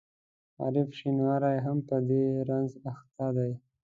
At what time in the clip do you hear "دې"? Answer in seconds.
2.07-2.23